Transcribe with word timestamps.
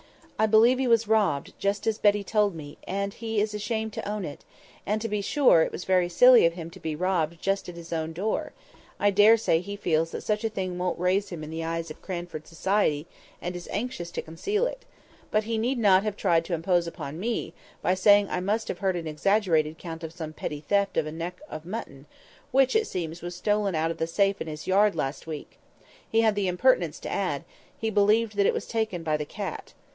"I 0.39 0.47
believe 0.47 0.79
he 0.79 0.87
was 0.87 1.07
robbed, 1.07 1.53
just 1.59 1.85
as 1.85 1.99
Betty 1.99 2.23
told 2.23 2.55
me, 2.55 2.79
and 2.87 3.13
he 3.13 3.39
is 3.39 3.53
ashamed 3.53 3.93
to 3.93 4.09
own 4.09 4.25
it; 4.25 4.43
and, 4.87 4.99
to 4.99 5.07
be 5.07 5.21
sure, 5.21 5.61
it 5.61 5.71
was 5.71 5.83
very 5.83 6.09
silly 6.09 6.47
of 6.47 6.53
him 6.53 6.71
to 6.71 6.79
be 6.79 6.95
robbed 6.95 7.39
just 7.39 7.69
at 7.69 7.75
his 7.75 7.93
own 7.93 8.11
door; 8.11 8.51
I 8.99 9.11
daresay 9.11 9.59
he 9.61 9.75
feels 9.75 10.09
that 10.09 10.23
such 10.23 10.43
a 10.43 10.49
thing 10.49 10.79
won't 10.79 10.97
raise 10.97 11.29
him 11.29 11.43
in 11.43 11.51
the 11.51 11.63
eyes 11.63 11.91
of 11.91 12.01
Cranford 12.01 12.47
society, 12.47 13.05
and 13.39 13.55
is 13.55 13.69
anxious 13.71 14.09
to 14.13 14.23
conceal 14.23 14.65
it—but 14.65 15.43
he 15.43 15.59
need 15.59 15.77
not 15.77 16.01
have 16.01 16.17
tried 16.17 16.43
to 16.45 16.55
impose 16.55 16.87
upon 16.87 17.19
me, 17.19 17.53
by 17.83 17.93
saying 17.93 18.27
I 18.31 18.39
must 18.39 18.67
have 18.69 18.79
heard 18.79 18.95
an 18.95 19.05
exaggerated 19.05 19.73
account 19.73 20.03
of 20.03 20.11
some 20.11 20.33
petty 20.33 20.61
theft 20.61 20.97
of 20.97 21.05
a 21.05 21.11
neck 21.11 21.39
of 21.47 21.63
mutton, 21.65 22.07
which, 22.49 22.75
it 22.75 22.87
seems, 22.87 23.21
was 23.21 23.35
stolen 23.35 23.75
out 23.75 23.91
of 23.91 23.97
the 23.99 24.07
safe 24.07 24.41
in 24.41 24.47
his 24.47 24.65
yard 24.65 24.95
last 24.95 25.27
week; 25.27 25.59
he 26.09 26.21
had 26.21 26.33
the 26.33 26.47
impertinence 26.47 26.99
to 27.01 27.11
add, 27.11 27.43
he 27.79 27.91
believed 27.91 28.35
that 28.37 28.43
that 28.45 28.53
was 28.55 28.65
taken 28.65 29.03
by 29.03 29.15
the 29.15 29.25
cat. 29.25 29.75